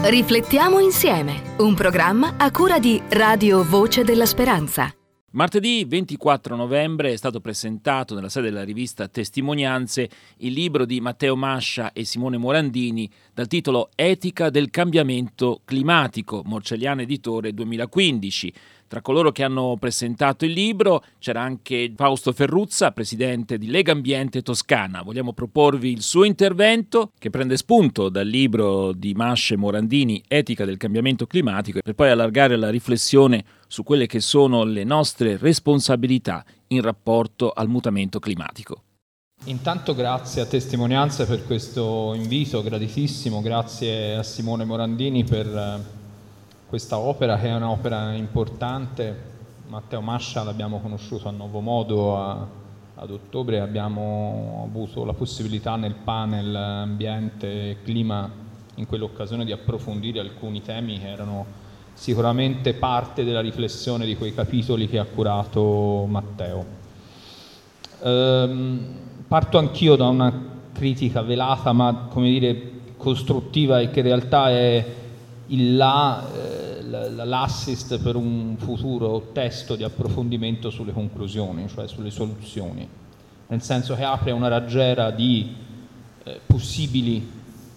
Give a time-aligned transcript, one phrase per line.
[0.00, 4.94] Riflettiamo insieme, un programma a cura di Radio Voce della Speranza.
[5.32, 10.08] Martedì 24 novembre è stato presentato nella sede della rivista Testimonianze
[10.38, 17.02] il libro di Matteo Mascia e Simone Morandini dal titolo Etica del cambiamento climatico, Morcelliana
[17.02, 18.52] Editore 2015.
[18.88, 24.40] Tra coloro che hanno presentato il libro c'era anche Fausto Ferruzza, presidente di Lega Ambiente
[24.40, 25.02] Toscana.
[25.02, 30.78] Vogliamo proporvi il suo intervento che prende spunto dal libro di Masce Morandini Etica del
[30.78, 36.80] cambiamento climatico per poi allargare la riflessione su quelle che sono le nostre responsabilità in
[36.80, 38.84] rapporto al mutamento climatico.
[39.44, 45.97] Intanto grazie a Testimonianze per questo invito graditissimo, grazie a Simone Morandini per eh,
[46.68, 49.36] questa opera che è un'opera importante.
[49.68, 52.46] Matteo Mascia l'abbiamo conosciuto a Nuovo Modo a,
[52.94, 58.30] ad ottobre, abbiamo avuto la possibilità nel panel ambiente e clima
[58.74, 61.46] in quell'occasione di approfondire alcuni temi che erano
[61.94, 66.66] sicuramente parte della riflessione di quei capitoli che ha curato Matteo.
[68.02, 68.86] Ehm,
[69.26, 75.06] parto anch'io da una critica velata ma come dire costruttiva e che in realtà è
[75.48, 82.88] il là, eh, l'assist per un futuro testo di approfondimento sulle conclusioni, cioè sulle soluzioni,
[83.46, 85.54] nel senso che apre una raggiera di
[86.24, 87.26] eh, possibili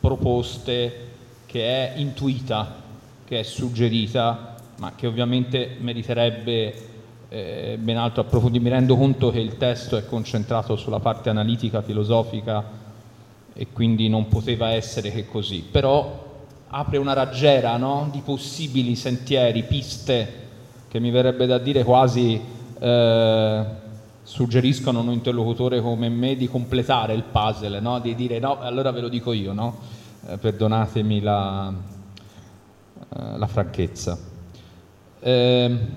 [0.00, 1.08] proposte
[1.46, 2.76] che è intuita,
[3.24, 6.88] che è suggerita, ma che ovviamente meriterebbe
[7.28, 8.68] eh, ben altro approfondimento.
[8.68, 12.78] Mi rendo conto che il testo è concentrato sulla parte analitica, filosofica
[13.52, 16.29] e quindi non poteva essere che così, però
[16.72, 18.08] apre una raggiera no?
[18.12, 20.38] di possibili sentieri, piste,
[20.88, 22.40] che mi verrebbe da dire quasi
[22.78, 23.64] eh,
[24.22, 27.98] suggeriscono a un interlocutore come me di completare il puzzle, no?
[27.98, 29.78] di dire no, allora ve lo dico io, no?
[30.28, 34.18] eh, perdonatemi la, eh, la franchezza.
[35.22, 35.88] Ehm,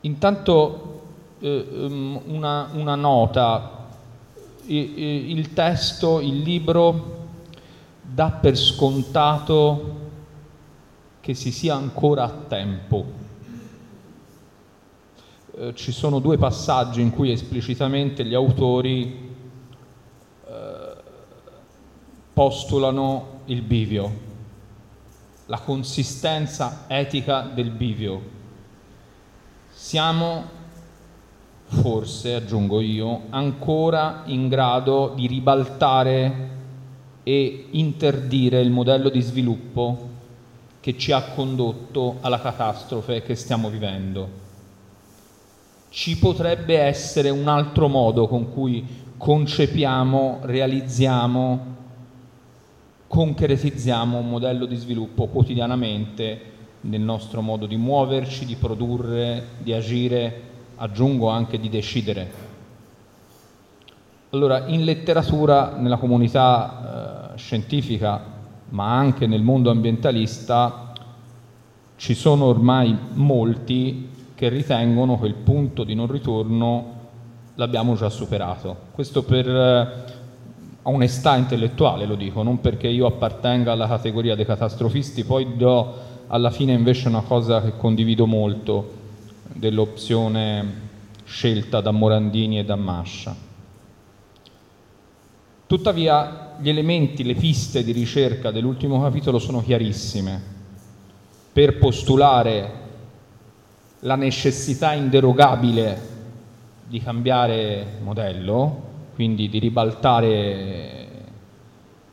[0.00, 1.02] intanto
[1.38, 3.86] um, una, una, nota,
[4.66, 7.23] il testo, il libro
[8.14, 10.02] dà per scontato
[11.20, 13.04] che si sia ancora a tempo.
[15.56, 19.32] Eh, ci sono due passaggi in cui esplicitamente gli autori
[20.46, 20.96] eh,
[22.32, 24.12] postulano il bivio,
[25.46, 28.22] la consistenza etica del bivio.
[29.72, 30.62] Siamo
[31.66, 36.53] forse, aggiungo io, ancora in grado di ribaltare
[37.24, 40.12] e interdire il modello di sviluppo
[40.80, 44.42] che ci ha condotto alla catastrofe che stiamo vivendo.
[45.88, 48.84] Ci potrebbe essere un altro modo con cui
[49.16, 51.66] concepiamo, realizziamo,
[53.06, 56.52] concretizziamo un modello di sviluppo quotidianamente
[56.82, 60.40] nel nostro modo di muoverci, di produrre, di agire,
[60.76, 62.52] aggiungo anche di decidere.
[64.30, 67.03] Allora, in letteratura, nella comunità eh,
[67.36, 68.22] scientifica,
[68.70, 70.92] ma anche nel mondo ambientalista,
[71.96, 76.92] ci sono ormai molti che ritengono che il punto di non ritorno
[77.54, 78.76] l'abbiamo già superato.
[78.90, 80.04] Questo per eh,
[80.82, 86.50] onestà intellettuale lo dico, non perché io appartenga alla categoria dei catastrofisti, poi do alla
[86.50, 89.02] fine invece una cosa che condivido molto
[89.52, 90.82] dell'opzione
[91.24, 93.34] scelta da Morandini e da Mascia.
[95.66, 100.52] Tuttavia gli elementi, le piste di ricerca dell'ultimo capitolo sono chiarissime.
[101.52, 102.82] Per postulare
[104.00, 106.12] la necessità inderogabile
[106.86, 108.82] di cambiare modello,
[109.14, 111.08] quindi di ribaltare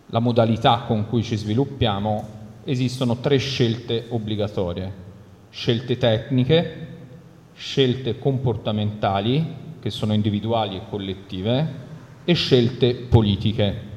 [0.05, 4.93] la modalità con cui ci sviluppiamo, esistono tre scelte obbligatorie,
[5.49, 6.87] scelte tecniche,
[7.53, 11.89] scelte comportamentali, che sono individuali e collettive,
[12.31, 13.89] e scelte politiche.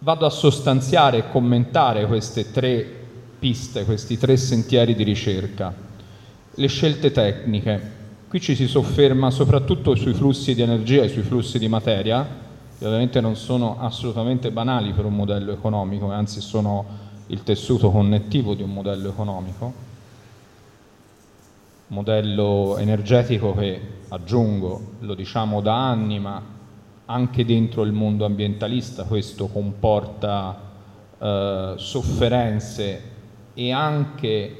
[0.00, 3.06] Vado a sostanziare e commentare queste tre
[3.38, 5.74] piste, questi tre sentieri di ricerca.
[6.54, 7.96] Le scelte tecniche.
[8.28, 12.26] Qui ci si sofferma soprattutto sui flussi di energia e sui flussi di materia,
[12.78, 18.54] che ovviamente non sono assolutamente banali per un modello economico, anzi sono il tessuto connettivo
[18.54, 19.87] di un modello economico
[21.88, 26.42] modello energetico che, aggiungo, lo diciamo da anni, ma
[27.06, 30.60] anche dentro il mondo ambientalista questo comporta
[31.18, 33.02] eh, sofferenze
[33.54, 34.56] e anche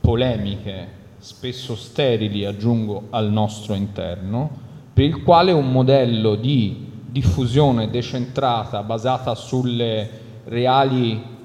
[0.00, 0.88] polemiche,
[1.18, 9.34] spesso sterili, aggiungo, al nostro interno, per il quale un modello di diffusione decentrata basata
[9.34, 10.08] sulle
[10.44, 11.36] reali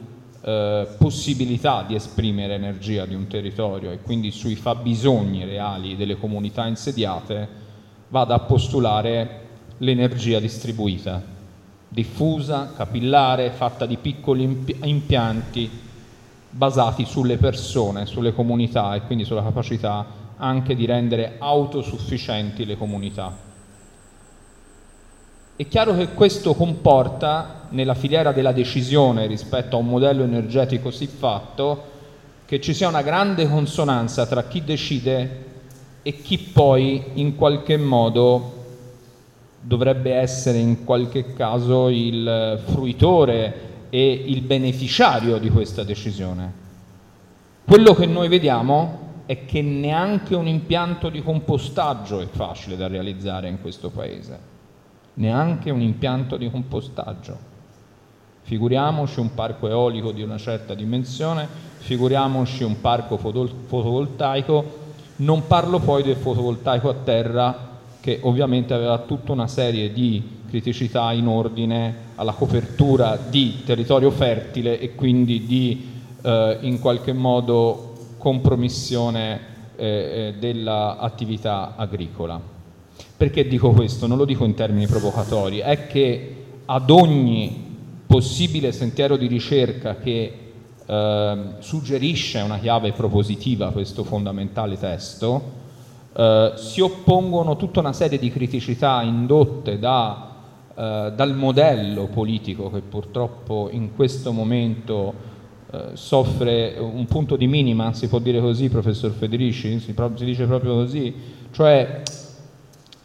[0.45, 6.67] eh, possibilità di esprimere energia di un territorio e quindi sui fabbisogni reali delle comunità
[6.67, 7.47] insediate,
[8.09, 9.39] vada a postulare
[9.77, 11.21] l'energia distribuita,
[11.87, 15.69] diffusa, capillare, fatta di piccoli impianti
[16.49, 20.05] basati sulle persone, sulle comunità e quindi sulla capacità
[20.37, 23.52] anche di rendere autosufficienti le comunità.
[25.55, 31.91] È chiaro che questo comporta nella filiera della decisione rispetto a un modello energetico siffatto
[32.45, 35.45] che ci sia una grande consonanza tra chi decide
[36.01, 38.63] e chi poi in qualche modo
[39.61, 43.53] dovrebbe essere in qualche caso il fruitore
[43.91, 46.51] e il beneficiario di questa decisione.
[47.63, 53.47] Quello che noi vediamo è che neanche un impianto di compostaggio è facile da realizzare
[53.50, 54.52] in questo paese
[55.15, 57.51] neanche un impianto di compostaggio.
[58.42, 64.81] Figuriamoci un parco eolico di una certa dimensione, figuriamoci un parco fotovoltaico,
[65.18, 67.71] non parlo poi del fotovoltaico a terra
[68.01, 74.77] che ovviamente aveva tutta una serie di criticità in ordine alla copertura di territorio fertile
[74.80, 75.89] e quindi di
[76.21, 79.39] eh, in qualche modo compromissione
[79.75, 82.52] eh, eh dell'attività agricola.
[83.15, 84.07] Perché dico questo?
[84.07, 87.71] Non lo dico in termini provocatori, è che ad ogni
[88.06, 90.38] possibile sentiero di ricerca che
[90.86, 95.62] eh, suggerisce una chiave propositiva a questo fondamentale testo,
[96.15, 100.31] eh, si oppongono tutta una serie di criticità indotte da,
[100.75, 105.31] eh, dal modello politico che purtroppo in questo momento
[105.71, 110.45] eh, soffre un punto di minima, si può dire così, professor Federici, si, si dice
[110.45, 111.13] proprio così,
[111.51, 112.04] cioè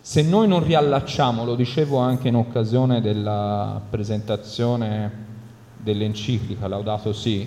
[0.08, 5.12] se noi non riallacciamo, lo dicevo anche in occasione della presentazione
[5.76, 7.46] dell'enciclica Laudato Si,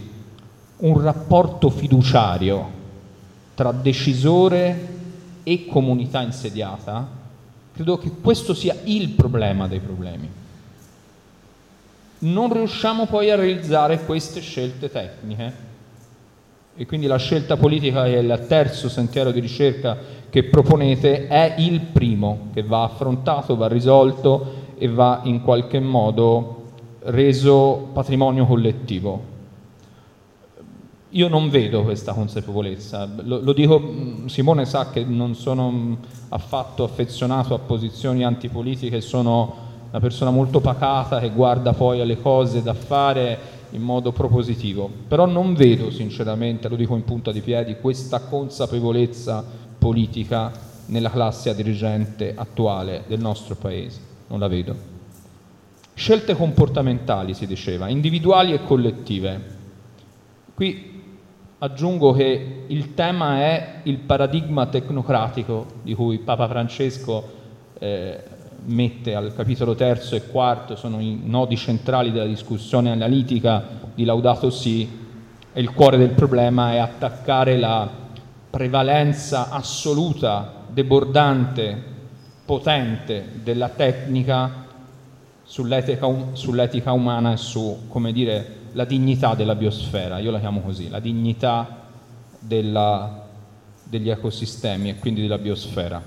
[0.77, 2.69] un rapporto fiduciario
[3.55, 4.89] tra decisore
[5.41, 7.07] e comunità insediata,
[7.73, 10.29] credo che questo sia il problema dei problemi.
[12.19, 15.69] Non riusciamo poi a realizzare queste scelte tecniche
[16.81, 19.95] e quindi la scelta politica che è il terzo sentiero di ricerca
[20.31, 26.63] che proponete è il primo che va affrontato, va risolto e va in qualche modo
[27.01, 29.21] reso patrimonio collettivo.
[31.09, 33.79] Io non vedo questa consapevolezza, lo, lo, dico,
[34.25, 35.97] Simone sa che non sono
[36.29, 39.55] affatto affezionato a posizioni antipolitiche, sono
[39.91, 45.25] una persona molto pacata che guarda poi alle cose da fare in modo propositivo, però
[45.25, 49.43] non vedo sinceramente, lo dico in punta di piedi, questa consapevolezza
[49.77, 50.51] politica
[50.87, 54.89] nella classe dirigente attuale del nostro Paese, non la vedo.
[55.93, 59.59] Scelte comportamentali, si diceva, individuali e collettive.
[60.53, 60.89] Qui
[61.59, 67.39] aggiungo che il tema è il paradigma tecnocratico di cui Papa Francesco
[67.77, 68.23] eh,
[68.65, 73.63] mette al capitolo terzo e quarto, sono i nodi centrali della discussione analitica
[73.93, 74.99] di Laudato Si,
[75.53, 77.89] e il cuore del problema è attaccare la
[78.49, 81.89] prevalenza assoluta, debordante,
[82.45, 84.65] potente della tecnica
[85.43, 90.61] sull'etica, um, sull'etica umana e su, come dire, la dignità della biosfera, io la chiamo
[90.61, 91.87] così, la dignità
[92.39, 93.27] della,
[93.83, 96.01] degli ecosistemi e quindi della biosfera.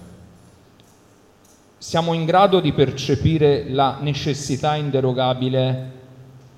[1.85, 5.91] Siamo in grado di percepire la necessità inderogabile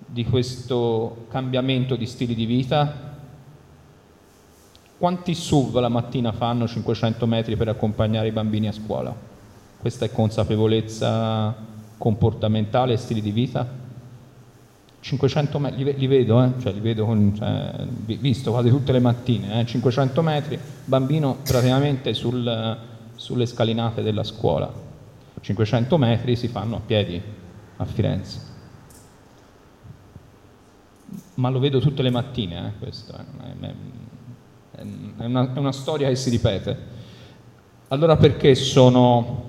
[0.07, 3.17] di questo cambiamento di stili di vita?
[4.97, 9.13] Quanti SUV la mattina fanno 500 metri per accompagnare i bambini a scuola?
[9.77, 11.53] Questa è consapevolezza
[11.99, 13.69] comportamentale e stili di vita?
[15.01, 16.53] 500 metri, li, vedo, eh?
[16.61, 17.85] cioè, li vedo con, cioè,
[18.21, 19.67] visto quasi tutte le mattine, eh?
[19.67, 22.79] 500 metri, bambino praticamente sul,
[23.17, 24.86] sulle scalinate della scuola.
[25.41, 27.23] 500 metri si fanno a piedi
[27.77, 28.55] a Firenze.
[31.35, 32.79] Ma lo vedo tutte le mattine, eh?
[32.79, 33.25] questo è,
[35.19, 36.95] è una, è una storia che si ripete.
[37.89, 39.45] Allora perché sono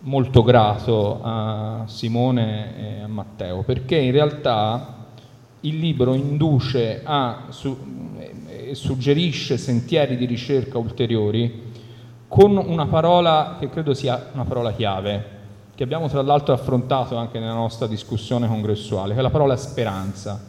[0.00, 3.62] molto grato a Simone e a Matteo?
[3.62, 5.06] Perché in realtà
[5.60, 7.76] il libro induce a, su,
[8.72, 11.72] suggerisce sentieri di ricerca ulteriori
[12.34, 15.24] con una parola che credo sia una parola chiave,
[15.72, 20.42] che abbiamo tra l'altro affrontato anche nella nostra discussione congressuale, che è la parola speranza.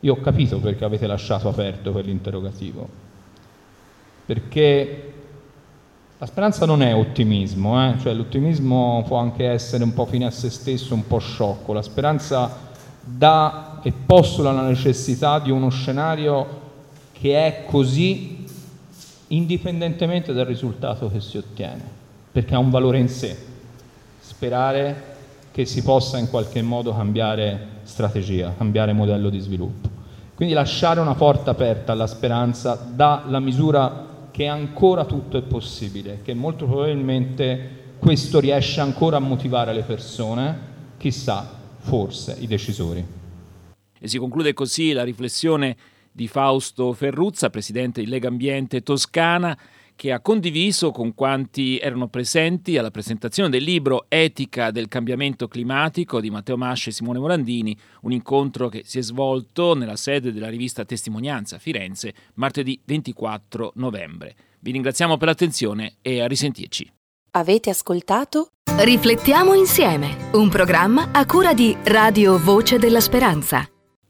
[0.00, 2.86] Io ho capito perché avete lasciato aperto quell'interrogativo,
[4.26, 5.12] perché
[6.20, 7.96] La speranza non è ottimismo, eh?
[8.00, 11.72] cioè l'ottimismo può anche essere un po' fine a se stesso, un po' sciocco.
[11.72, 12.50] La speranza
[13.04, 16.66] dà e postula la necessità di uno scenario
[17.12, 18.37] che è così
[19.28, 21.82] indipendentemente dal risultato che si ottiene,
[22.32, 23.36] perché ha un valore in sé.
[24.20, 25.16] Sperare
[25.50, 29.88] che si possa in qualche modo cambiare strategia, cambiare modello di sviluppo.
[30.34, 36.20] Quindi lasciare una porta aperta alla speranza dà la misura che ancora tutto è possibile,
[36.22, 40.58] che molto probabilmente questo riesce ancora a motivare le persone,
[40.96, 43.04] chissà, forse i decisori.
[43.98, 45.76] E si conclude così la riflessione
[46.18, 49.56] di Fausto Ferruzza, presidente di Lega Ambiente Toscana,
[49.94, 56.20] che ha condiviso con quanti erano presenti alla presentazione del libro Etica del cambiamento climatico
[56.20, 60.48] di Matteo Masce e Simone Morandini, un incontro che si è svolto nella sede della
[60.48, 64.34] rivista Testimonianza a Firenze martedì 24 novembre.
[64.58, 66.92] Vi ringraziamo per l'attenzione e a risentirci.
[67.32, 68.48] Avete ascoltato?
[68.76, 73.68] Riflettiamo insieme, un programma a cura di Radio Voce della Speranza.